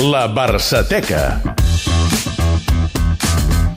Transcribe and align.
La 0.00 0.28
Barçateca. 0.28 1.42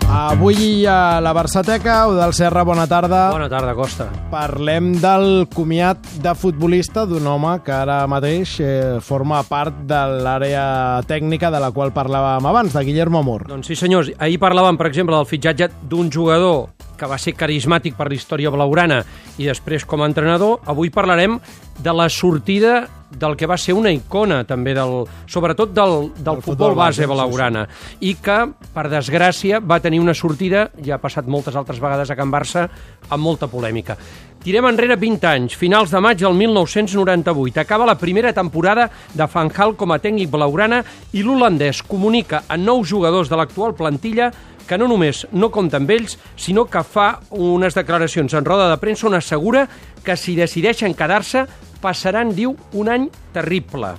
Avui 0.07 0.85
a 0.85 1.19
la 1.19 1.33
Barçateca, 1.33 2.03
Eudal 2.05 2.35
Serra, 2.37 2.61
bona 2.61 2.85
tarda. 2.85 3.31
Bona 3.31 3.49
tarda, 3.49 3.73
Costa. 3.73 4.05
Parlem 4.29 4.91
del 5.01 5.47
comiat 5.49 5.97
de 6.21 6.35
futbolista 6.37 7.07
d'un 7.09 7.25
home 7.25 7.55
que 7.65 7.73
ara 7.73 8.03
mateix 8.05 8.53
eh, 8.61 8.99
forma 9.01 9.41
part 9.49 9.81
de 9.89 10.03
l'àrea 10.21 11.01
tècnica 11.09 11.49
de 11.49 11.63
la 11.63 11.71
qual 11.73 11.89
parlàvem 11.89 12.45
abans, 12.45 12.77
de 12.77 12.85
Guillermo 12.85 13.25
Amor. 13.25 13.47
Doncs 13.49 13.73
sí, 13.73 13.79
senyors. 13.81 14.13
Ahir 14.21 14.37
parlàvem, 14.37 14.77
per 14.77 14.91
exemple, 14.93 15.17
del 15.17 15.25
fitxatge 15.25 15.71
d'un 15.89 16.13
jugador 16.13 16.67
que 17.01 17.09
va 17.09 17.17
ser 17.17 17.33
carismàtic 17.33 17.97
per 17.97 18.11
la 18.11 18.19
història 18.21 18.53
blaurana 18.53 19.01
i 19.41 19.49
després 19.49 19.89
com 19.89 20.05
a 20.05 20.13
entrenador. 20.13 20.59
Avui 20.69 20.93
parlarem 20.93 21.41
de 21.81 21.97
la 21.97 22.11
sortida 22.13 22.83
del 23.11 23.35
que 23.37 23.47
va 23.49 23.57
ser 23.59 23.75
una 23.75 23.91
icona 23.91 24.41
també, 24.47 24.73
del, 24.77 25.03
sobretot 25.27 25.73
del, 25.75 26.11
del 26.17 26.39
El 26.39 26.43
futbol 26.43 26.71
futbol 26.71 26.75
base 26.79 27.03
base, 27.03 27.11
blaugrana, 27.11 27.67
i 27.99 28.15
que, 28.23 28.39
per 28.73 28.87
desgràcia, 28.91 29.59
va 29.59 29.81
tenir 29.83 29.99
una 29.99 30.15
sortida, 30.15 30.69
ja 30.83 30.95
ha 30.95 31.03
passat 31.03 31.27
moltes 31.27 31.55
altres 31.55 31.81
vegades 31.83 32.11
a 32.11 32.17
Can 32.17 32.31
Barça, 32.31 32.67
amb 33.09 33.23
molta 33.23 33.49
polèmica. 33.51 33.97
Tirem 34.41 34.65
enrere 34.65 34.95
20 34.97 35.27
anys, 35.29 35.53
finals 35.53 35.91
de 35.93 35.99
maig 36.01 36.17
del 36.17 36.33
1998. 36.33 37.59
Acaba 37.61 37.85
la 37.85 37.97
primera 37.99 38.31
temporada 38.33 38.87
de 39.13 39.27
Van 39.29 39.51
Gaal 39.53 39.75
com 39.77 39.91
a 39.93 39.99
tècnic 40.01 40.31
blaugrana 40.33 40.81
i 41.13 41.21
l'holandès 41.21 41.83
comunica 41.85 42.41
a 42.49 42.57
nou 42.57 42.81
jugadors 42.81 43.29
de 43.29 43.37
l'actual 43.37 43.75
plantilla 43.77 44.31
que 44.65 44.79
no 44.79 44.87
només 44.87 45.25
no 45.35 45.51
compta 45.51 45.77
amb 45.77 45.89
ells, 45.93 46.15
sinó 46.39 46.65
que 46.65 46.81
fa 46.81 47.19
unes 47.35 47.75
declaracions 47.77 48.33
en 48.33 48.45
roda 48.47 48.69
de 48.71 48.79
premsa 48.81 49.09
on 49.09 49.17
assegura 49.19 49.67
que 50.01 50.15
si 50.17 50.33
decideixen 50.37 50.95
quedar-se 50.97 51.45
passaran, 51.81 52.31
diu, 52.37 52.55
un 52.77 52.89
any 52.89 53.09
terrible. 53.33 53.95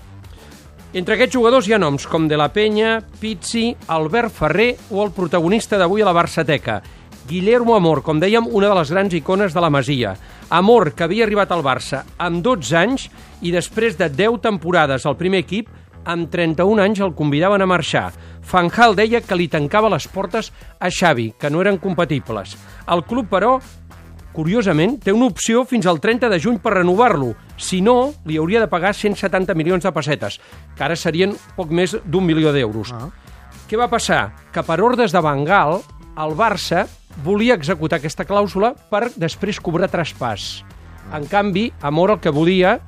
Entre 0.93 1.17
aquests 1.17 1.35
jugadors 1.35 1.69
hi 1.69 1.73
ha 1.73 1.81
noms 1.81 2.05
com 2.07 2.27
De 2.29 2.37
La 2.37 2.51
Penya, 2.53 2.99
Pizzi, 3.21 3.71
Albert 3.89 4.35
Ferrer 4.37 4.73
o 4.91 5.01
el 5.05 5.15
protagonista 5.17 5.79
d'avui 5.81 6.05
a 6.05 6.09
la 6.09 6.17
Barçateca, 6.17 6.83
Guillermo 7.29 7.77
Amor, 7.77 8.03
com 8.03 8.19
dèiem, 8.21 8.49
una 8.51 8.69
de 8.69 8.77
les 8.77 8.91
grans 8.91 9.15
icones 9.15 9.55
de 9.55 9.61
la 9.63 9.71
Masia. 9.71 10.17
Amor, 10.51 10.91
que 10.93 11.07
havia 11.07 11.25
arribat 11.25 11.53
al 11.55 11.63
Barça 11.65 12.03
amb 12.19 12.43
12 12.45 12.77
anys 12.77 13.07
i 13.41 13.53
després 13.55 13.97
de 13.97 14.11
10 14.11 14.43
temporades 14.43 15.07
al 15.07 15.17
primer 15.17 15.45
equip, 15.47 15.71
amb 16.05 16.27
31 16.33 16.83
anys 16.83 17.01
el 17.01 17.15
convidaven 17.15 17.63
a 17.63 17.69
marxar. 17.71 18.11
Fanjal 18.43 18.97
deia 18.99 19.23
que 19.23 19.39
li 19.39 19.47
tancava 19.49 19.91
les 19.93 20.09
portes 20.11 20.51
a 20.81 20.91
Xavi, 20.91 21.31
que 21.39 21.51
no 21.51 21.63
eren 21.63 21.79
compatibles. 21.79 22.57
El 22.91 23.05
club, 23.07 23.31
però, 23.31 23.55
curiosament, 24.33 24.99
té 25.05 25.13
una 25.13 25.29
opció 25.31 25.65
fins 25.69 25.87
al 25.87 26.01
30 26.01 26.31
de 26.33 26.39
juny 26.41 26.59
per 26.63 26.75
renovar-lo. 26.79 27.33
Si 27.57 27.81
no, 27.85 28.15
li 28.27 28.39
hauria 28.41 28.63
de 28.65 28.71
pagar 28.73 28.95
170 28.97 29.55
milions 29.59 29.85
de 29.85 29.93
pessetes, 29.93 30.39
que 30.77 30.85
ara 30.85 30.97
serien 30.97 31.37
poc 31.57 31.71
més 31.71 31.97
d'un 32.05 32.25
milió 32.27 32.53
d'euros. 32.53 32.93
Ah. 32.97 33.11
Què 33.69 33.79
va 33.81 33.91
passar? 33.93 34.35
Que 34.53 34.65
per 34.67 34.81
ordres 34.85 35.13
de 35.15 35.21
Bengal, 35.25 35.81
el 36.21 36.35
Barça 36.37 36.87
volia 37.25 37.57
executar 37.57 38.01
aquesta 38.01 38.27
clàusula 38.29 38.73
per 38.91 39.11
després 39.17 39.61
cobrar 39.61 39.91
traspàs. 39.93 40.63
En 41.13 41.27
canvi, 41.29 41.71
Amor 41.83 42.17
el 42.17 42.21
que 42.21 42.33
volia 42.33 42.79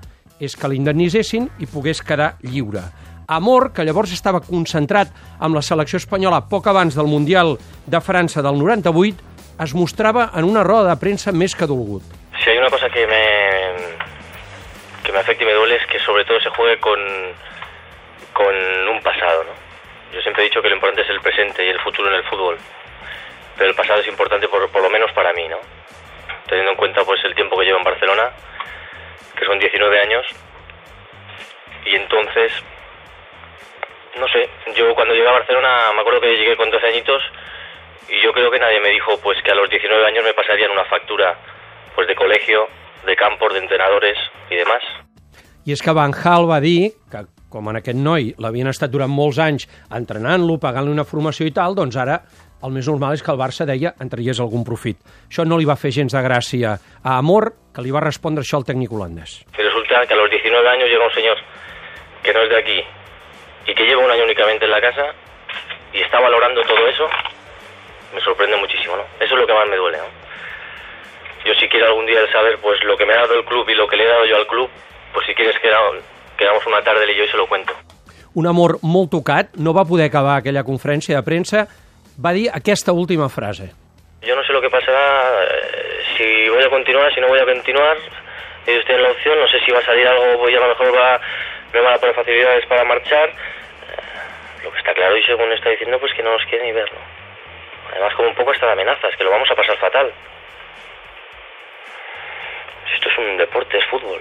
és 0.41 0.57
que 0.57 0.69
l'indemnitzessin 0.69 1.49
i 1.61 1.69
pogués 1.71 2.03
quedar 2.03 2.35
lliure. 2.43 2.83
Amor, 3.27 3.71
que 3.73 3.85
llavors 3.85 4.13
estava 4.13 4.43
concentrat 4.45 5.13
amb 5.41 5.57
la 5.57 5.63
selecció 5.65 5.97
espanyola 5.97 6.43
poc 6.51 6.67
abans 6.69 6.97
del 6.97 7.09
Mundial 7.09 7.55
de 7.87 8.01
França 8.05 8.43
del 8.45 8.59
98, 8.61 9.34
es 9.61 9.75
mostrava 9.75 10.31
en 10.35 10.45
una 10.45 10.65
roda 10.65 10.91
de 10.91 11.01
premsa 11.01 11.33
més 11.33 11.55
que 11.55 11.67
dolgut. 11.71 12.03
Si 12.43 12.51
hay 12.51 12.59
una 12.59 12.71
cosa 12.71 12.91
que 12.91 13.07
me, 13.07 13.23
que 15.05 15.13
me 15.13 15.19
afecta 15.19 15.45
y 15.45 15.47
me 15.47 15.55
duele 15.55 15.77
es 15.77 15.87
que 15.87 15.99
sobre 16.01 16.25
todo 16.25 16.41
se 16.41 16.51
juegue 16.51 16.79
con, 16.81 16.99
con 18.33 18.55
un 18.89 19.01
pasado, 19.03 19.45
¿no? 19.45 19.53
Yo 20.13 20.21
siempre 20.23 20.43
he 20.43 20.49
dicho 20.49 20.63
que 20.63 20.69
lo 20.69 20.75
importante 20.75 21.03
es 21.03 21.11
el 21.11 21.21
presente 21.21 21.65
y 21.65 21.69
el 21.69 21.81
futuro 21.81 22.09
en 22.09 22.17
el 22.17 22.25
fútbol, 22.25 22.59
pero 23.57 23.71
el 23.71 23.77
pasado 23.77 24.01
es 24.01 24.09
importante 24.09 24.49
por, 24.49 24.69
por 24.71 24.83
lo 24.83 24.91
menos 24.91 25.11
para 25.13 25.33
mí, 25.33 25.47
¿no? 25.49 25.59
Teniendo 26.49 26.73
en 26.73 26.77
cuenta 26.77 27.05
pues 27.05 27.23
el 27.25 27.35
tiempo 27.35 27.59
que 27.59 27.65
llevo 27.65 27.79
en 27.79 27.85
Barcelona, 27.85 28.31
que 29.39 29.45
son 29.45 29.59
19 29.59 30.01
años, 30.01 30.27
y 31.87 31.97
entonces, 31.97 32.53
no 34.19 34.29
sé, 34.29 34.49
yo 34.75 34.95
cuando 34.95 35.15
llegué 35.15 35.29
a 35.29 35.33
Barcelona 35.33 35.93
me 35.95 36.01
acuerdo 36.01 36.21
que 36.21 36.37
llegué 36.37 36.57
con 36.57 36.71
12 36.71 36.87
añitos 36.87 37.23
y 38.09 38.23
yo 38.23 38.33
creo 38.33 38.51
que 38.51 38.59
nadie 38.59 38.81
me 38.81 38.91
dijo 38.91 39.19
pues 39.23 39.39
que 39.43 39.51
a 39.51 39.55
los 39.55 39.69
19 39.71 40.07
años 40.07 40.25
me 40.25 40.35
pasarían 40.35 40.71
una 40.71 40.85
factura 40.85 41.39
pues 41.95 42.09
de 42.09 42.15
colegio, 42.15 42.69
de 43.07 43.17
campos, 43.17 43.53
de 43.53 43.61
entrenadores 43.61 44.19
y 44.51 44.57
demás. 44.57 44.83
I 45.65 45.73
és 45.73 45.81
que 45.81 45.95
Van 45.97 46.13
Gaal 46.13 46.45
va 46.45 46.59
dir 46.61 46.93
que, 47.09 47.23
com 47.49 47.71
en 47.73 47.79
aquest 47.79 47.97
noi 47.97 48.35
l'havien 48.37 48.69
estat 48.69 48.93
durant 48.93 49.09
molts 49.09 49.39
anys 49.41 49.65
entrenant-lo, 49.97 50.59
pagant-li 50.61 50.93
una 50.93 51.07
formació 51.09 51.49
i 51.49 51.55
tal, 51.57 51.73
doncs 51.79 51.97
ara 51.97 52.19
el 52.65 52.73
més 52.73 52.89
normal 52.89 53.17
és 53.17 53.23
que 53.25 53.33
el 53.33 53.41
Barça 53.41 53.65
deia 53.69 53.95
en 54.01 54.11
tragués 54.13 54.41
algun 54.45 54.65
profit. 54.65 55.01
Això 55.29 55.45
no 55.49 55.57
li 55.57 55.65
va 55.69 55.77
fer 55.81 55.93
gens 55.97 56.13
de 56.13 56.21
gràcia 56.25 56.75
a 56.77 57.17
Amor, 57.17 57.51
que 57.73 57.85
li 57.85 57.93
va 57.93 58.05
respondre 58.05 58.45
això 58.45 58.61
al 58.61 58.69
tècnic 58.69 58.93
holandès. 58.93 59.41
Resulta 59.57 60.05
que 60.05 60.15
a 60.15 60.21
los 60.21 60.31
19 60.31 60.69
años 60.69 60.89
llega 60.89 61.07
un 61.07 61.17
señor 61.17 61.41
que 62.23 62.33
no 62.33 62.43
es 62.45 62.51
de 62.51 62.59
aquí 62.59 62.81
y 63.67 63.75
que 63.75 63.85
lleva 63.85 64.05
un 64.05 64.11
año 64.11 64.25
únicamente 64.25 64.65
en 64.65 64.71
la 64.71 64.81
casa 64.81 65.13
y 65.93 66.01
está 66.01 66.21
valorando 66.21 66.61
todo 66.63 66.89
eso, 66.89 67.09
me 68.15 68.21
sorprende 68.21 68.57
muchísimo, 68.57 68.97
¿no? 68.97 69.03
Eso 69.21 69.35
es 69.35 69.41
lo 69.41 69.47
que 69.47 69.53
más 69.53 69.69
me 69.69 69.77
duele, 69.77 69.99
¿no? 69.99 70.05
Yo 71.45 71.55
si 71.55 71.69
quiero 71.69 71.87
algún 71.87 72.07
día 72.07 72.21
saber 72.33 72.59
pues 72.59 72.83
lo 72.85 72.97
que 72.97 73.05
me 73.05 73.13
ha 73.13 73.19
dado 73.19 73.35
el 73.35 73.45
club 73.45 73.69
y 73.69 73.75
lo 73.75 73.87
que 73.87 73.97
le 73.97 74.05
he 74.05 74.09
dado 74.09 74.25
yo 74.25 74.37
al 74.37 74.47
club, 74.47 74.71
pues 75.13 75.27
si 75.27 75.35
quieres 75.35 75.59
quedamos, 75.59 76.67
una 76.67 76.83
tarde 76.83 77.05
él 77.05 77.11
y 77.11 77.17
yo 77.17 77.25
y 77.25 77.29
se 77.29 77.37
lo 77.37 77.47
cuento. 77.47 77.75
Un 78.35 78.47
amor 78.47 78.79
molt 78.83 79.11
tocat, 79.11 79.55
no 79.55 79.73
va 79.75 79.85
poder 79.85 80.09
acabar 80.09 80.39
aquella 80.41 80.65
conferència 80.65 81.15
de 81.15 81.23
premsa, 81.23 81.69
va 82.19 82.33
dir 82.35 82.49
aquesta 82.51 82.91
última 82.93 83.29
frase. 83.29 83.71
Yo 84.23 84.35
no 84.35 84.43
sé 84.43 84.53
lo 84.53 84.61
que 84.61 84.71
pasará, 84.71 85.45
eh, 85.45 86.03
si 86.17 86.49
voy 86.49 86.65
a 86.65 86.71
continuar, 86.71 87.15
si 87.15 87.21
no 87.21 87.29
voy 87.29 87.39
a 87.39 87.45
continuar. 87.45 87.97
Ellos 88.67 88.85
tienen 88.87 89.05
la 89.05 89.11
opción, 89.11 89.39
no 89.39 89.47
sé 89.47 89.61
si 89.61 89.71
va 89.71 89.79
a 89.79 89.85
salir 89.85 90.09
algo, 90.09 90.41
pues 90.41 90.53
ya 90.53 90.59
a 90.59 90.63
lo 90.67 90.69
mejor 90.69 90.97
va, 90.97 91.21
me 91.73 91.81
van 91.81 91.95
a 91.95 91.99
poner 91.99 92.15
facilidades 92.15 92.67
para 92.67 92.85
marchar. 92.85 93.29
Eh, 93.29 94.65
Lo 94.65 94.73
que 94.73 94.79
está 94.79 94.95
claro 94.95 95.17
y 95.17 95.23
según 95.25 95.53
está 95.53 95.69
diciendo, 95.71 96.01
pues 96.01 96.13
que 96.15 96.23
no 96.23 96.33
nos 96.33 96.45
quiere 96.47 96.65
ni 96.65 96.73
verlo. 96.73 96.99
Además, 97.95 98.13
como 98.17 98.29
un 98.29 98.35
poco 98.35 98.51
hasta 98.51 98.67
de 98.67 98.73
amenazas, 98.73 99.15
que 99.17 99.25
lo 99.25 99.31
vamos 99.31 99.49
a 99.51 99.55
pasar 99.55 99.79
fatal. 99.79 100.11
Si 102.89 102.95
esto 102.97 103.09
es 103.09 103.19
un 103.19 103.39
deporte, 103.39 103.79
es 103.79 103.85
fútbol. 103.91 104.21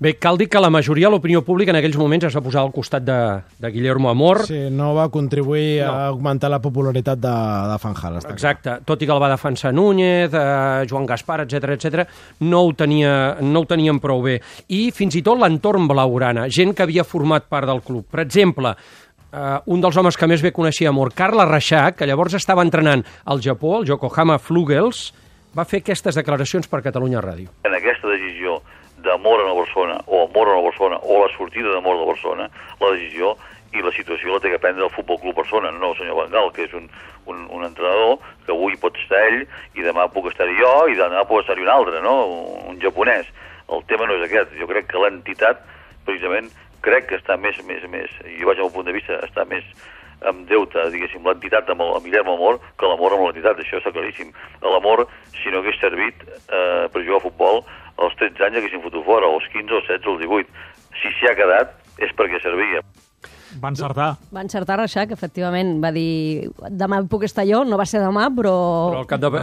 Bé, 0.00 0.14
cal 0.16 0.38
dir 0.38 0.46
que 0.48 0.60
la 0.62 0.70
majoria 0.70 1.08
de 1.08 1.10
l'opinió 1.16 1.40
pública 1.42 1.72
en 1.72 1.76
aquells 1.80 1.96
moments 1.98 2.28
es 2.28 2.34
va 2.36 2.42
posar 2.44 2.60
al 2.62 2.70
costat 2.70 3.02
de, 3.02 3.16
de 3.58 3.70
Guillermo 3.74 4.10
Amor. 4.12 4.44
Sí, 4.46 4.68
no 4.70 4.92
va 4.94 5.08
contribuir 5.10 5.80
No. 5.82 5.90
a 5.90 6.04
augmentar 6.12 6.50
la 6.52 6.60
popularitat 6.62 7.18
de, 7.18 7.32
de 7.72 7.78
Fanjal. 7.82 8.20
Està 8.20 8.28
clar. 8.28 8.36
Exacte, 8.36 8.76
tot 8.86 9.02
i 9.02 9.08
que 9.10 9.16
el 9.16 9.22
va 9.22 9.32
defensar 9.32 9.72
Núñez, 9.74 10.30
eh, 10.30 10.86
Joan 10.90 11.06
Gaspar, 11.06 11.40
etc 11.48 11.74
etc, 11.74 12.06
no, 12.46 12.60
ho 12.68 12.76
tenia, 12.78 13.16
no 13.42 13.64
ho 13.64 13.66
tenien 13.66 13.98
prou 13.98 14.22
bé. 14.22 14.36
I 14.70 14.92
fins 14.94 15.18
i 15.18 15.24
tot 15.26 15.42
l'entorn 15.42 15.90
blaugrana, 15.90 16.46
gent 16.46 16.76
que 16.78 16.86
havia 16.86 17.02
format 17.02 17.50
part 17.50 17.66
del 17.66 17.82
club. 17.82 18.06
Per 18.06 18.22
exemple, 18.22 18.76
eh, 19.32 19.58
un 19.66 19.80
dels 19.80 19.96
homes 19.96 20.16
que 20.16 20.28
més 20.30 20.42
bé 20.42 20.52
coneixia 20.54 20.92
Amor, 20.92 21.12
Carla 21.14 21.46
Reixac, 21.48 21.98
que 21.98 22.08
llavors 22.08 22.34
estava 22.38 22.64
entrenant 22.66 23.04
al 23.24 23.42
Japó, 23.44 23.78
el 23.80 23.88
Yokohama 23.88 24.38
Flugels, 24.38 25.12
va 25.56 25.66
fer 25.68 25.82
aquestes 25.82 26.18
declaracions 26.18 26.68
per 26.68 26.82
Catalunya 26.84 27.22
Ràdio. 27.24 27.48
en 27.64 27.74
aquesta 27.74 28.08
decisió 28.08 28.60
d'amor 29.04 29.40
a 29.40 29.46
la 29.46 29.54
Barcelona 29.54 30.00
o 30.06 30.24
amor 30.26 30.48
a 30.48 30.56
la 30.56 30.62
Barcelona 30.62 30.98
o 31.02 31.22
la 31.24 31.30
sortida 31.36 31.72
d'amor 31.72 31.98
de 31.98 32.06
Barcelona, 32.06 32.50
la 32.80 32.90
decisió 32.92 33.36
i 33.72 33.82
la 33.84 33.92
situació 33.92 34.32
la 34.32 34.40
té 34.40 34.50
que 34.50 34.58
prendre 34.58 34.84
el 34.84 34.90
Futbol 34.90 35.20
Club 35.20 35.36
Barcelona, 35.36 35.72
no 35.76 35.92
el 35.92 35.98
senyor 35.98 36.16
Bengal, 36.22 36.52
que 36.52 36.64
és 36.64 36.72
un, 36.74 36.88
un, 37.26 37.44
un 37.52 37.64
entrenador 37.66 38.16
que 38.46 38.54
avui 38.54 38.76
pot 38.80 38.96
estar 38.96 39.20
ell 39.28 39.42
i 39.76 39.84
demà 39.84 40.08
puc 40.12 40.30
estar 40.32 40.48
jo 40.58 40.72
i 40.88 40.96
demà 40.96 41.24
pot 41.28 41.44
estar 41.44 41.58
un 41.60 41.68
altre, 41.68 42.00
no? 42.04 42.14
un, 42.26 42.72
un 42.72 42.80
japonès. 42.80 43.28
El 43.68 43.84
tema 43.84 44.08
no 44.08 44.16
és 44.16 44.24
aquest. 44.24 44.54
Jo 44.56 44.66
crec 44.70 44.88
que 44.88 45.02
l'entitat, 45.02 45.60
precisament, 46.08 46.48
crec 46.84 47.08
que 47.10 47.18
està 47.18 47.36
més, 47.40 47.58
més, 47.68 47.84
més, 47.90 48.12
i 48.26 48.40
jo 48.40 48.50
vaig 48.50 48.60
al 48.62 48.72
punt 48.74 48.86
de 48.88 48.94
vista, 48.96 49.18
està 49.26 49.44
més 49.48 49.64
amb 50.26 50.48
deute, 50.50 50.82
diguéssim, 50.92 51.22
l'entitat 51.26 51.68
amb 51.70 51.84
el 51.84 51.96
amb 51.96 52.06
Guillermo 52.06 52.34
Amor 52.34 52.58
que 52.78 52.88
l'amor 52.90 53.14
amb 53.14 53.28
l'entitat, 53.28 53.60
això 53.62 53.78
està 53.78 53.92
claríssim. 53.94 54.32
L'amor, 54.64 55.06
si 55.38 55.52
no 55.54 55.62
hagués 55.62 55.78
servit 55.80 56.24
eh, 56.26 56.86
per 56.90 57.04
jugar 57.04 57.20
a 57.20 57.26
futbol, 57.28 57.62
als 58.02 58.16
13 58.18 58.48
anys 58.48 58.62
haguessin 58.62 58.82
fotut 58.82 59.06
fora, 59.06 59.30
als 59.30 59.46
15, 59.52 59.78
als 59.78 59.90
16, 59.90 60.14
als 60.14 60.24
18. 60.26 60.64
Si 60.98 61.14
s'hi 61.14 61.30
ha 61.30 61.36
quedat, 61.38 61.76
és 62.02 62.14
perquè 62.18 62.42
servia. 62.42 62.82
Va 63.58 63.70
encertar. 63.72 64.08
Va 64.34 64.42
encertar 64.44 64.76
Reixac, 64.78 65.12
efectivament. 65.14 65.78
Va 65.82 65.90
dir, 65.94 66.50
demà 66.68 67.00
puc 67.08 67.24
estar 67.26 67.46
jo, 67.48 67.62
no 67.64 67.78
va 67.80 67.86
ser 67.88 68.02
demà, 68.02 68.28
però... 68.36 68.54
Però 68.92 69.02
al 69.02 69.08
cap 69.08 69.22
de, 69.22 69.30
de 69.32 69.38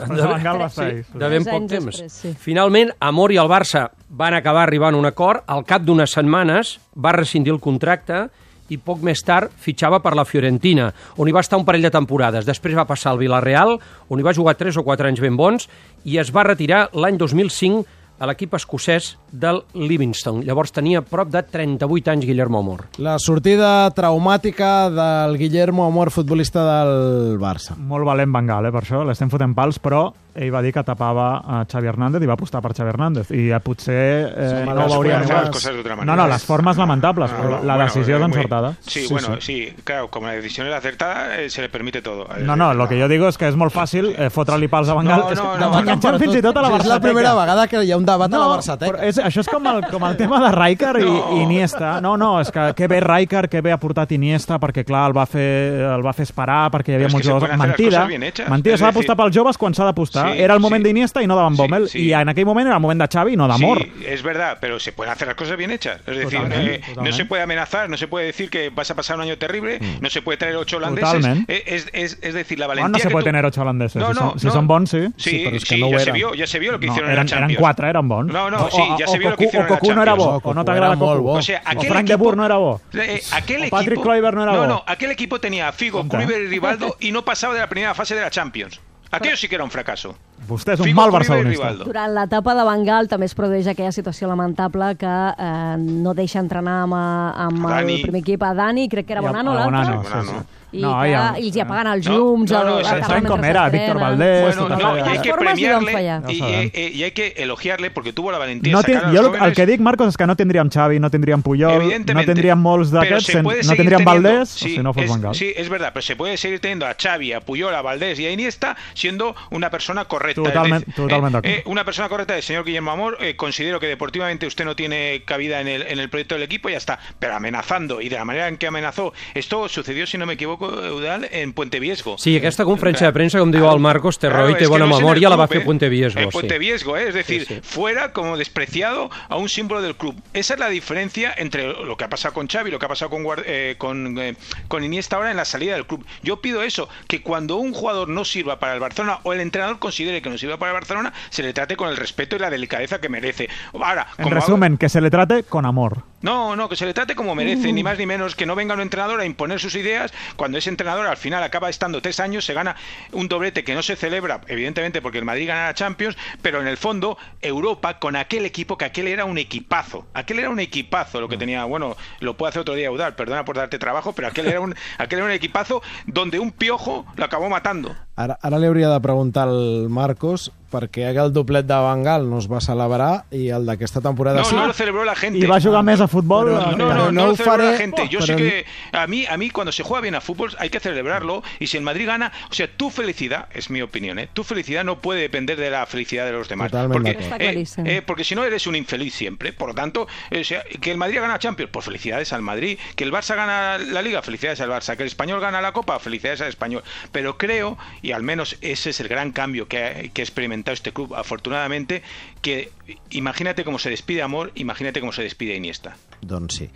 estar 0.68 0.86
ahí. 0.86 1.02
de 1.10 1.30
ben 1.34 1.48
poc 1.48 1.68
temps. 1.72 1.90
després, 1.90 2.20
sí. 2.22 2.34
Finalment, 2.40 2.94
Amor 3.04 3.34
i 3.34 3.42
el 3.42 3.50
Barça 3.52 3.88
van 4.16 4.34
acabar 4.34 4.64
arribant 4.64 4.96
a 4.96 5.00
un 5.02 5.06
acord. 5.06 5.44
Al 5.48 5.66
cap 5.68 5.84
d'unes 5.84 6.16
setmanes 6.16 6.78
va 6.96 7.16
rescindir 7.16 7.54
el 7.54 7.62
contracte 7.64 8.26
i 8.72 8.80
poc 8.82 9.04
més 9.06 9.22
tard 9.22 9.52
fitxava 9.62 10.00
per 10.02 10.16
la 10.18 10.26
Fiorentina, 10.26 10.88
on 11.22 11.30
hi 11.30 11.36
va 11.36 11.44
estar 11.44 11.60
un 11.60 11.66
parell 11.68 11.86
de 11.86 11.94
temporades. 11.94 12.48
Després 12.48 12.78
va 12.78 12.88
passar 12.90 13.12
al 13.12 13.20
Villarreal, 13.22 13.76
on 14.10 14.20
hi 14.20 14.26
va 14.26 14.34
jugar 14.34 14.56
3 14.58 14.80
o 14.82 14.86
4 14.88 15.12
anys 15.12 15.22
ben 15.22 15.38
bons, 15.38 15.68
i 16.06 16.18
es 16.18 16.32
va 16.34 16.48
retirar 16.48 16.88
l'any 16.98 17.20
2005 17.22 17.86
a 18.16 18.30
l'equip 18.30 18.56
escocès 18.56 19.12
del 19.30 19.60
Livingston. 19.76 20.40
Llavors 20.48 20.72
tenia 20.74 21.04
prop 21.06 21.30
de 21.30 21.44
38 21.44 22.14
anys 22.14 22.26
Guillermo 22.26 22.62
Amor. 22.64 22.86
La 22.98 23.18
sortida 23.20 23.92
traumàtica 23.94 24.88
del 24.90 25.38
Guillermo 25.38 25.86
Amor, 25.86 26.14
futbolista 26.16 26.64
del 26.64 27.38
Barça. 27.42 27.76
Molt 27.76 28.08
valent 28.08 28.32
Bengal, 28.32 28.66
eh, 28.66 28.72
per 28.72 28.86
això, 28.86 29.04
l'estem 29.06 29.30
fotent 29.30 29.54
pals, 29.54 29.82
però 29.84 30.08
ell 30.36 30.52
va 30.54 30.62
dir 30.62 30.72
que 30.74 30.84
tapava 30.84 31.42
a 31.46 31.66
Xavi 31.66 31.88
Hernández 31.88 32.22
i 32.24 32.28
va 32.30 32.34
apostar 32.34 32.62
per 32.62 32.74
Xavi 32.76 32.90
Hernández. 32.90 33.32
I 33.32 33.50
eh, 33.52 33.60
potser 33.64 33.96
eh, 34.36 34.50
Sí, 34.50 34.66
no 34.66 34.86
ho 34.86 35.04
de 35.04 35.80
otra 35.80 35.96
No, 36.06 36.16
no, 36.16 36.28
las 36.28 36.44
formas 36.44 36.78
lamentables, 36.78 37.32
No, 37.32 37.38
però 37.38 37.50
no, 37.50 37.64
la 37.64 37.76
bueno, 37.76 37.86
decisió 37.86 38.16
eh, 38.16 38.20
és 38.20 38.28
muy- 38.28 38.36
encertada. 38.36 38.74
Sí, 38.86 39.08
Sí, 39.08 39.14
bueno, 39.14 39.42
sí. 39.42 39.74
claro, 39.84 40.10
como 40.10 40.28
la 40.28 40.34
decisión 40.34 40.68
es 40.68 40.74
acertada, 40.74 41.40
eh, 41.40 41.50
se 41.50 41.62
le 41.62 41.70
permite 41.70 42.02
todo. 42.02 42.28
No, 42.40 42.56
no, 42.56 42.74
lo 42.74 42.88
que 42.88 43.00
jo 43.02 43.08
digo 43.08 43.28
és 43.28 43.38
que 43.38 43.48
és 43.48 43.56
molt 43.56 43.74
fàcil 43.74 44.14
eh, 44.18 44.30
fotre-li 44.30 44.68
pals 44.68 44.90
a 44.90 44.96
Bengal. 44.96 45.22
No, 45.22 45.30
no, 45.30 45.54
que 45.54 45.60
no, 45.60 45.80
enganxem 45.80 46.12
Però 46.16 46.20
fins 46.20 46.36
i 46.36 46.42
tot 46.42 46.58
a 46.58 46.62
la 46.62 46.76
És 46.78 46.86
la 46.86 47.00
primera 47.00 47.34
vegada 47.34 47.68
que 47.68 47.84
hi 47.84 47.92
ha 47.92 47.98
un 47.98 48.06
debat 48.06 48.31
a 48.34 48.38
la 48.38 48.46
però 48.46 48.56
Barçateca. 48.58 49.04
és, 49.06 49.18
això 49.18 49.40
és 49.42 49.48
com 49.50 49.66
el, 49.68 49.84
com 49.92 50.04
el 50.06 50.18
tema 50.22 50.40
de 50.46 50.52
Rijkaard 50.56 51.00
i, 51.02 51.06
No. 51.06 51.38
i 51.38 51.42
Iniesta. 51.44 52.02
No, 52.02 52.16
no, 52.18 52.40
és 52.42 52.52
que 52.52 52.74
que 52.76 52.88
bé 52.88 53.00
Rijkaard, 53.00 53.50
que 53.50 53.62
bé 53.62 53.72
ha 53.72 53.78
portat 53.78 54.12
Iniesta, 54.12 54.60
perquè 54.60 54.84
clar, 54.86 55.08
el 55.10 55.14
va 55.18 55.26
fer, 55.26 55.81
el 55.96 56.04
va 56.06 56.14
fer 56.14 56.24
esperar, 56.24 56.70
perquè 56.72 56.92
hi 56.92 56.96
havia 56.96 57.08
Però 57.08 57.14
molts 57.14 57.28
las 57.28 57.60
Mentida, 57.66 58.06
mentida, 58.50 58.74
Es 58.76 58.80
s'ha 58.81 58.88
d'apostar 58.92 59.16
pels 59.16 59.36
joves 59.36 59.58
quan 59.58 59.74
s'ha 59.74 59.86
d'apostar. 59.86 60.25
Sí, 60.33 60.39
era 60.42 60.54
el 60.54 60.60
moment 60.60 60.83
sí. 60.83 60.88
d'Iniesta 60.89 61.22
i 61.22 61.27
no 61.27 61.36
Sí, 61.50 61.56
Bommel, 61.57 61.89
sí. 61.89 62.00
i 62.07 62.13
en 62.13 62.30
aquell 62.30 62.45
moment 62.45 62.68
era 62.68 62.75
el 62.77 62.81
moment 62.81 63.01
de 63.01 63.07
Xavi 63.07 63.33
i 63.33 63.36
no 63.38 63.48
d'Amor. 63.48 63.81
Sí, 63.83 63.92
es 64.07 64.24
verdad, 64.24 64.57
pero 64.62 64.80
se 64.80 64.92
pueden 64.94 65.12
hacer 65.13 65.27
las 65.27 65.36
cosas 65.36 65.57
bien 65.57 65.72
hechas. 65.72 66.00
Es 66.07 66.18
decir, 66.18 66.39
eh, 66.51 66.81
no 67.01 67.12
se 67.12 67.25
puede 67.25 67.44
amenazar, 67.44 67.89
no 67.89 67.98
se 67.98 68.07
puede 68.07 68.27
decir 68.27 68.50
que 68.50 68.69
vas 68.69 68.89
a 68.92 68.95
pasar 68.95 69.18
un 69.18 69.24
año 69.24 69.38
terrible, 69.38 69.80
no 70.01 70.10
se 70.10 70.22
puede 70.22 70.38
traer 70.38 70.56
ocho 70.56 70.77
holandeses. 70.77 71.12
Totalmente. 71.13 71.54
Eh, 71.54 71.63
Es, 71.75 71.88
es, 71.94 72.18
es 72.22 72.33
decir, 72.33 72.60
la 72.60 72.66
No, 72.66 72.69
valentía 72.69 72.92
no 72.92 73.00
se 73.00 73.10
puede 73.10 73.24
tú- 73.24 73.30
tener 73.30 73.45
ocho 73.45 73.62
holandeses. 73.62 73.95
No, 74.01 74.07
si, 74.07 74.13
no, 74.13 74.19
son, 74.31 74.39
si 74.39 74.45
no. 74.48 74.54
son 74.54 74.68
bons, 74.68 74.89
sí. 74.89 75.07
Sí, 75.18 75.30
Sí, 75.30 75.42
pero 75.44 75.57
es 75.57 75.66
que 75.66 75.75
sí, 75.75 75.81
no 75.81 75.89
ya 75.92 75.98
se 76.00 76.04
eran. 76.04 76.13
vio, 76.16 76.33
ya 76.36 76.48
se 76.48 76.60
vio 76.60 76.71
lo 76.71 76.80
que 76.80 76.86
No, 76.88 76.92
hicieron 76.94 77.10
en 77.12 77.16
la 77.16 77.21
eren 77.21 77.28
Champions. 77.30 77.60
quatre, 77.62 77.89
eren 77.89 78.07
bons. 78.07 78.31
No, 78.33 78.50
no, 78.51 78.66
O- 78.66 78.71
sí, 78.71 78.81
ya 79.00 79.07
se 79.07 79.18
vio 79.19 79.30
lo 79.31 79.38
que 79.38 79.45
hicieron 79.45 79.68
o 79.69 79.74
en 79.74 79.88
la 79.89 79.95
no 79.95 80.01
era 80.01 80.13
bo, 80.13 80.42
o 80.44 80.54
no 80.54 80.66
Cocu. 80.66 81.30
O 81.30 81.42
sea, 81.42 81.62
aquel 81.66 81.89
Frank 81.89 82.01
equipo, 82.04 82.18
de 82.18 82.24
Boer 82.24 82.38
no 82.38 82.45
era 82.45 82.57
bo. 82.57 82.81
Eh, 82.94 83.21
aquel 83.31 83.62
equipo, 83.63 83.75
Patrick 83.78 84.01
Kluivert 84.01 84.36
no 84.36 84.44
era 84.44 84.51
no, 84.54 84.57
bo. 84.60 84.68
no, 84.68 84.83
aquel 84.88 85.12
equipo 85.12 85.39
tenía 85.39 85.68
a 85.68 85.71
Figo. 85.71 86.07
Kluivert 86.07 86.44
y 86.44 86.48
Rivaldo 86.48 86.95
y 87.00 87.12
no 87.12 87.24
pasaba 87.25 87.54
de 87.54 87.60
la 87.60 87.68
primera 87.69 87.94
fase 87.94 88.16
de 88.16 88.21
la 88.21 88.30
Champions. 88.30 88.80
Aquello 89.12 89.38
sí 89.38 89.48
que 89.48 89.56
era 89.56 89.63
un 89.63 89.72
fracaso. 89.72 90.16
Vostè 90.48 90.74
és 90.75 90.81
un 90.81 90.90
Figo, 90.90 90.98
mal 91.00 91.12
barcelonista. 91.13 91.72
Durant 91.86 92.13
l'etapa 92.18 92.56
de 92.57 92.66
Bengal 92.68 93.07
també 93.12 93.30
es 93.30 93.36
produeix 93.38 93.68
aquella 93.72 93.94
situació 93.96 94.28
lamentable 94.28 94.92
que 95.00 95.13
eh, 95.31 95.78
no 95.80 96.13
deixa 96.18 96.42
entrenar 96.44 96.81
amb, 96.84 96.98
amb 96.98 97.69
A 97.69 97.80
el 97.81 98.02
primer 98.04 98.22
equip 98.22 98.44
a 98.44 98.54
Dani, 98.57 98.90
crec 98.92 99.07
que 99.07 99.16
era 99.18 99.24
Bonano 99.24 99.54
l'altre. 99.56 99.98
Bonano, 100.04 100.25
sí, 100.28 100.44
I. 100.77 100.81
No, 100.81 101.01
que, 101.01 101.16
ha- 101.16 101.39
i 101.39 101.48
els 101.48 101.56
hi 101.56 101.60
apaguen 101.62 101.88
els 101.88 102.06
No, 102.07 102.13
llums. 102.18 102.51
no, 102.51 102.63
no, 102.63 102.80
el, 102.80 102.86
és- 102.86 102.92
el 102.92 103.04
Saben 103.04 103.24
com 103.25 103.39
mentre 103.39 103.50
era, 103.50 103.62
s'estrenen. 103.69 103.86
Víctor 103.88 104.01
Valdés, 104.01 104.42
Bueno, 104.57 104.69
no, 104.77 104.98
y 104.98 105.01
hay 105.01 105.19
que 105.19 105.33
premiarle. 105.33 105.92
Ja 105.94 106.22
y, 106.31 106.39
sabem. 106.39 106.72
eh, 106.74 106.92
y 106.94 107.04
hay 107.04 107.12
que 107.12 107.33
elogiarle 107.38 107.92
porque 107.92 108.13
tuvo 108.13 108.31
la 108.31 108.38
valentía 108.38 108.72
No 108.74 108.81
sacar 108.81 109.06
a 109.06 109.10
jo 109.13 109.36
el, 109.45 109.54
que 109.54 109.66
dic, 109.66 109.80
Marcos, 109.80 110.07
és 110.10 110.18
que 110.18 110.25
no 110.27 110.36
tindríem 110.36 110.69
Xavi, 110.69 111.00
no 111.00 111.10
tindríem 111.10 111.42
Puyol, 111.42 111.83
no 112.13 112.24
tindríem 112.25 112.57
molts 112.60 112.92
d'aquests, 112.92 113.36
no 113.36 113.50
tindríem 113.51 113.75
teniendo- 113.75 114.06
Valdés, 114.06 114.50
sí, 114.50 114.75
si 114.75 114.83
no 114.83 114.94
fos 114.94 115.04
es, 115.04 115.10
Van 115.10 115.22
Gaal. 115.22 115.36
Sí, 115.36 115.54
es 115.56 115.69
verdad, 115.69 115.92
pero 115.94 116.01
se 116.04 116.16
puede 116.16 116.38
seguir 116.38 116.60
teniendo 116.60 116.86
a 116.86 116.95
Xavi, 117.01 117.33
a 117.33 117.42
Puyol, 117.42 117.74
a 117.75 117.81
Valdés 117.81 118.19
y 118.19 118.25
a 118.25 118.31
Iniesta 118.31 118.75
siendo 118.94 119.36
una 119.51 119.69
persona 119.69 120.06
correcta. 120.06 120.44
Totalmente- 120.44 120.89
Es 120.89 120.95
decir, 120.95 121.04
totalmente 121.10 121.42
de 121.42 121.48
eh, 121.48 121.51
acuerdo. 121.57 121.69
eh, 121.69 121.71
una 121.71 121.83
persona 121.86 122.10
correcta 122.10 122.33
del 122.33 122.44
señor 122.44 122.66
Guillermo 122.66 122.92
Amor. 122.92 123.18
eh, 123.21 123.36
considero 123.36 123.80
que 123.80 123.88
deportivamente 123.88 124.45
usted 124.48 124.66
no 124.66 124.75
tiene 124.75 125.24
cabida 125.25 125.62
en 125.62 125.68
el, 125.68 125.81
en 125.83 126.00
el 126.00 126.10
proyecto 126.10 126.36
del 126.36 126.44
equipo 126.44 126.69
y 126.69 126.74
ya 126.74 126.78
está. 126.78 127.00
Pero 127.19 127.36
amenazando 127.36 128.01
y 128.01 128.10
de 128.10 128.16
la 128.18 128.25
manera 128.25 128.48
en 128.48 128.57
que 128.57 128.68
amenazó, 128.68 129.13
esto 129.33 129.68
sucedió, 129.69 130.06
si 130.07 130.18
no 130.18 130.25
me 130.25 130.33
equivoco, 130.33 130.65
Eudal, 130.86 131.28
en 131.32 131.54
Puente 131.54 131.80
Viesgo. 131.80 132.18
Sí, 132.18 132.36
aquesta 132.38 132.66
conferència 132.66 133.08
de 133.08 133.14
premsa, 133.14 133.40
com 133.40 133.52
diu 133.52 133.66
el 133.70 133.80
Marcos, 133.80 134.16
i 134.18 134.20
claro, 134.28 134.56
té 134.58 134.68
bona 134.68 134.86
no 134.86 134.96
memòria, 134.98 135.30
la 135.30 135.36
va 135.36 135.48
club, 135.48 135.54
fer 135.58 135.62
¿eh? 135.62 135.66
Puente 135.66 135.90
Viesgo. 135.90 136.20
En 136.20 136.30
Puente 136.30 136.56
sí. 136.56 136.60
Viesgo, 136.60 136.98
¿eh? 136.98 137.08
es 137.10 137.14
decir, 137.14 137.46
Sí, 137.46 137.56
sí. 137.56 137.60
fuera 137.64 138.12
como 138.14 138.38
despreciado 138.38 139.10
a 139.30 139.36
un 139.38 139.50
símbolo 139.50 139.82
del 139.82 139.96
club. 139.96 140.16
Esa 140.34 140.54
es 140.56 140.60
la 140.60 140.70
diferencia 140.70 141.34
entre 141.38 141.68
lo 141.68 141.98
que 141.98 142.04
ha 142.06 142.10
pasado 142.10 142.34
con 142.34 142.48
Xavi 142.48 142.70
y 142.70 142.72
lo 142.72 142.80
que 142.80 142.86
ha 142.86 142.90
pasado 142.90 143.10
con, 143.12 143.26
eh, 143.46 143.76
con, 143.78 144.18
eh, 144.20 144.36
con 144.68 144.84
Iniesta 144.84 145.16
ahora 145.18 145.32
en 145.32 145.38
la 145.38 145.46
salida 145.46 145.74
del 145.74 145.86
club. 145.86 146.06
Yo 146.24 146.42
pido 146.42 146.64
eso, 146.64 146.88
que 147.08 147.22
cuando 147.22 147.56
un 147.58 147.74
jugador 147.74 148.10
no 148.10 148.26
sirva 148.26 148.60
para 148.60 148.74
el 148.74 148.80
Barcelona 148.80 149.20
o 149.24 149.34
el 149.34 149.40
entrenador 149.42 149.80
considere 149.80 150.22
que 150.22 150.30
no 150.30 150.38
sirva 150.38 150.58
para 150.58 150.72
el 150.72 150.76
Barcelona, 150.76 151.14
se 151.30 151.44
le 151.44 151.54
trate 151.54 151.76
con 151.76 151.90
el 151.90 151.98
respeto 151.98 152.36
y 152.36 152.40
la 152.40 152.50
delicadeza 152.50 153.00
que 153.00 153.10
merece. 153.10 153.50
Ahora, 153.74 154.08
En 154.18 154.30
resumen, 154.32 154.78
que 154.78 154.90
se 154.90 155.02
le 155.02 155.10
trate 155.10 155.44
con 155.44 155.66
amor. 155.66 156.04
no, 156.22 156.56
no, 156.56 156.68
que 156.70 156.76
se 156.76 156.86
le 156.86 156.94
trate 156.94 157.14
como 157.16 157.36
merece, 157.36 157.72
ni 157.72 157.84
más 157.84 157.98
ni 158.00 158.06
menos, 158.06 158.36
que 158.36 158.46
no 158.46 158.56
venga 158.56 158.74
un 158.74 158.82
entrenador 158.82 159.20
a 159.20 159.26
imponer 159.26 159.60
sus 159.60 159.76
ideas, 159.76 160.12
cuando 160.36 160.55
ese 160.57 160.69
entrenador 160.69 161.07
al 161.07 161.18
final 161.18 161.44
acaba 161.44 161.69
estando 161.69 162.02
tres 162.02 162.19
años, 162.19 162.46
se 162.46 162.54
gana 162.54 162.75
un 163.12 163.28
doblete 163.28 163.63
que 163.63 163.75
no 163.75 163.84
se 163.84 163.96
celebra, 163.96 164.42
evidentemente 164.48 165.02
porque 165.02 165.18
el 165.18 165.25
Madrid 165.25 165.48
gana 165.48 165.68
la 165.68 165.74
Champions, 165.74 166.18
pero 166.42 166.62
en 166.62 166.68
el 166.68 166.78
fondo 166.78 167.18
Europa 167.42 168.00
con 168.00 168.16
aquel 168.16 168.46
equipo, 168.46 168.78
que 168.78 168.86
aquel 168.86 169.07
era 169.07 169.25
un 169.25 169.38
equipazo, 169.38 170.07
aquel 170.13 170.40
era 170.40 170.50
un 170.50 170.60
equipazo, 170.60 171.22
lo 171.22 171.28
que 171.28 171.38
tenía, 171.38 171.66
bueno, 171.66 171.96
lo 172.19 172.38
puedo 172.38 172.50
hacer 172.50 172.62
otro 172.62 172.75
día, 172.75 172.88
Eudal, 172.88 173.16
perdona 173.16 173.46
por 173.46 173.56
darte 173.56 173.80
trabajo, 173.80 174.13
pero 174.13 174.28
aquel 174.28 174.48
era 174.48 174.60
un, 174.60 174.75
aquel 174.98 175.19
era 175.19 175.25
un 175.25 175.34
equipazo 175.34 175.81
donde 176.06 176.40
un 176.40 176.52
piojo 176.52 177.06
lo 177.16 177.25
acabó 177.25 177.50
matando. 177.50 177.96
Ara, 178.16 178.38
ara 178.42 178.60
li 178.60 178.68
hauria 178.70 178.90
de 178.94 179.00
preguntar 179.04 179.50
al 179.50 179.90
Marcos 179.92 180.50
perquè 180.76 181.06
el 181.14 181.30
doblet 181.32 181.64
de 181.68 181.76
Bengal 181.80 182.26
no 182.28 182.40
es 182.42 182.48
va 182.52 182.60
celebrar 182.60 183.26
i 183.32 183.46
el 183.54 183.64
d'aquesta 183.68 184.02
temporada 184.04 184.40
No, 184.42 184.46
sí. 184.50 184.56
no 184.56 184.66
lo 184.68 184.74
celebró 184.74 185.06
la 185.06 185.16
gente. 185.16 185.40
I 185.40 185.48
va 185.48 185.60
jugar 185.64 185.84
més 185.88 186.02
a 186.04 186.08
futbol... 186.12 186.50
Però- 186.50 186.72
No, 186.76 186.88
no, 186.90 186.96
no, 186.96 187.12
no 187.16 187.26
lo 187.28 187.36
faré- 187.38 187.72
la 187.72 187.78
gente. 187.78 188.08
Yo 188.10 188.22
sé 188.22 188.36
que 188.36 188.66
a 188.92 189.06
mí, 189.08 189.26
a 189.30 189.38
mí 189.38 189.50
cuando 189.52 189.72
se 189.72 189.84
juega 189.84 190.02
bien 190.02 190.16
a 190.16 190.22
fútbol 190.22 190.52
hay 190.60 190.70
que 190.70 190.80
celebrarlo 190.82 191.44
y 191.60 191.68
si 191.68 191.78
el 191.78 191.84
Madrid 191.84 192.08
gana, 192.08 192.32
o 192.50 192.54
sea, 192.54 192.68
tu 192.68 192.90
felicidad, 192.90 193.48
es 193.54 193.70
mi 193.70 193.82
opinión, 193.82 194.20
¿eh? 194.20 194.28
tu 194.34 194.44
felicidad 194.44 194.84
no 194.84 195.00
puede 195.00 195.22
depender 195.22 195.58
de 195.58 195.70
la 195.70 195.86
felicidad 195.86 196.26
de 196.26 196.32
los 196.34 196.50
demás. 196.50 196.72
Totalmente 196.72 197.14
porque, 197.30 197.46
eh, 197.62 197.66
eh, 197.86 198.02
porque 198.06 198.24
si 198.26 198.36
no 198.36 198.44
eres 198.44 198.66
un 198.68 198.76
infeliz 198.76 199.14
siempre. 199.14 199.54
Por 199.54 199.70
lo 199.70 199.76
tanto, 199.76 200.08
eh, 200.32 200.42
o 200.42 200.44
sea, 200.44 200.64
que 200.82 200.92
el 200.92 200.98
Madrid 200.98 201.20
gana 201.22 201.40
Champions, 201.40 201.70
pues 201.72 201.86
felicidades 201.86 202.34
al 202.34 202.42
Madrid. 202.42 202.78
Que 202.96 203.04
el 203.06 203.14
Barça 203.14 203.36
gana 203.36 203.78
la 203.78 204.02
Liga, 204.02 204.22
felicidades 204.22 204.60
al 204.62 204.70
Barça. 204.70 204.98
Que 204.98 205.04
el 205.04 205.08
Español 205.08 205.40
gana 205.40 205.62
la 205.62 205.72
Copa, 205.72 206.00
felicidades 206.00 206.42
al 206.42 206.50
Español. 206.50 206.84
Pero 207.14 207.38
creo, 207.38 207.78
y 208.06 208.12
al 208.12 208.22
menos 208.22 208.56
ese 208.62 208.92
es 208.92 209.00
el 209.00 209.07
gran 209.07 209.31
cambio 209.31 209.68
que 209.68 209.84
ha, 209.84 209.94
que 210.10 210.22
ha 210.22 210.24
experimentado 210.24 210.74
este 210.74 210.94
club, 210.94 211.16
afortunadamente, 211.16 212.04
que 212.44 212.72
imagínate 213.10 213.63
cómo 213.63 213.80
se 213.80 213.90
despide 213.90 214.22
Amor, 214.22 214.52
imagínate 214.54 215.00
cómo 215.00 215.12
se 215.12 215.24
despide 215.24 215.56
Iniesta. 215.56 215.98
Doncs 216.22 216.54
sí. 216.54 216.69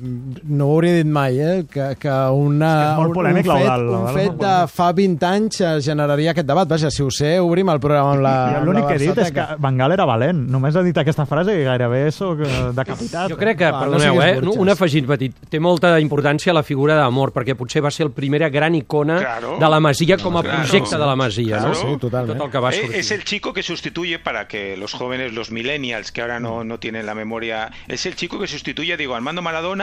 No 0.00 0.66
ho 0.66 0.74
hauria 0.78 0.94
dit 0.94 1.06
mai, 1.06 1.38
eh? 1.38 1.64
Que, 1.70 1.90
que 2.00 2.12
una, 2.32 2.70
És 2.92 2.96
molt 3.00 3.12
polèmic, 3.12 3.44
un, 3.44 3.52
un 3.52 3.58
fet, 3.60 3.98
un 3.98 4.14
fet 4.14 4.36
de 4.40 4.52
fa 4.72 4.86
20 4.96 5.26
anys 5.28 5.60
eh, 5.60 5.72
generaria 5.84 6.30
aquest 6.32 6.46
debat. 6.48 6.68
Vaja, 6.70 6.88
si 6.94 7.02
ho 7.04 7.10
sé, 7.12 7.34
obrim 7.42 7.68
el 7.68 7.80
programa 7.82 8.14
amb 8.14 8.22
la, 8.24 8.32
Jo 8.54 8.62
l'únic 8.64 8.86
que 8.88 8.94
he 8.96 9.00
dit 9.02 9.18
és 9.26 9.32
que 9.36 9.44
Gaal 9.60 9.92
era 9.92 10.06
valent. 10.08 10.40
Només 10.50 10.76
ha 10.76 10.82
dit 10.86 10.96
aquesta 11.02 11.26
frase 11.28 11.52
i 11.60 11.64
gairebé 11.66 12.00
soc 12.16 12.40
decapitat. 12.78 13.28
Jo 13.32 13.36
crec 13.40 13.58
que, 13.60 13.68
Va, 13.70 13.82
no 13.84 13.98
perdoneu, 13.98 14.14
siguis 14.14 14.24
eh, 14.30 14.40
burxes. 14.40 14.60
un 14.64 14.72
afegit 14.76 15.06
petit. 15.10 15.36
Té 15.50 15.60
molta 15.60 15.92
importància 16.00 16.54
la 16.56 16.62
figura 16.62 16.96
d'Amor, 17.00 17.34
perquè 17.36 17.56
potser 17.58 17.82
va 17.84 17.90
ser 17.92 18.06
el 18.06 18.12
primera 18.16 18.48
gran 18.48 18.74
icona 18.78 19.18
Claro. 19.20 19.56
de 19.60 19.68
la 19.74 19.80
Masia 19.80 20.16
com 20.16 20.36
a 20.38 20.42
Claro. 20.42 20.62
projecte 20.64 20.96
de 20.96 21.06
la 21.12 21.16
Masia. 21.16 21.58
Claro. 21.58 21.68
No? 21.68 21.74
Sí, 21.74 21.96
totalment. 22.00 22.38
Tot 22.38 22.46
el 22.46 22.52
que 22.52 22.58
va 22.58 22.70
Eh, 22.70 22.80
sortir. 22.80 22.96
es 23.00 23.10
el 23.10 23.24
chico 23.24 23.52
que 23.52 23.62
sustituye 23.62 24.18
para 24.18 24.46
que 24.48 24.76
los 24.78 24.94
jóvenes, 24.94 25.32
los 25.34 25.50
millennials, 25.50 26.10
que 26.12 26.22
ahora 26.22 26.40
no, 26.40 26.64
no 26.64 26.78
tienen 26.78 27.04
la 27.06 27.14
memoria, 27.14 27.70
es 27.88 28.06
el 28.06 28.16
chico 28.16 28.38
que 28.38 28.46
sustituye 28.46 28.94
a 28.94 28.96
Diego 28.96 29.14
Armando 29.14 29.42
Maradona 29.42 29.79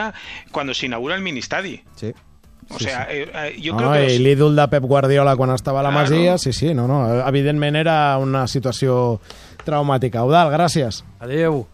cuando 0.50 0.74
se 0.74 0.86
inaugura 0.86 1.14
el 1.14 1.22
mini 1.22 1.38
estadi. 1.40 1.82
Sí. 1.96 2.12
O 2.70 2.78
Sí, 2.78 2.84
sea, 2.84 3.06
eh, 3.10 3.30
eh, 3.32 3.56
yo 3.60 3.72
no, 3.72 3.78
creo 3.78 3.90
no, 3.90 3.94
que 3.96 4.04
i 4.14 4.18
los- 4.18 4.20
l'ídol 4.20 4.56
de 4.56 4.68
Pep 4.68 4.82
Guardiola 4.84 5.36
quan 5.36 5.50
estava 5.54 5.80
a 5.80 5.82
la 5.82 5.90
Claro. 5.90 6.10
Masia, 6.10 6.36
sí, 6.38 6.52
sí, 6.52 6.74
no, 6.74 6.86
no, 6.86 7.26
evidentment 7.26 7.76
era 7.76 8.18
una 8.18 8.46
situació 8.46 9.20
traumàtica. 9.64 10.18
Eudal, 10.20 10.50
gràcies. 10.52 11.04
Adéu. 11.20 11.66